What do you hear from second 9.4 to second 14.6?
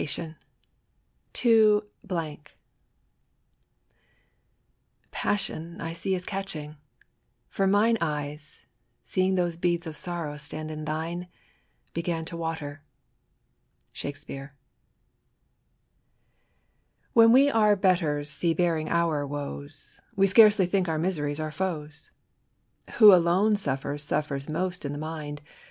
beads of sorrow stand in thine, Began to water." SBAKSPaRs.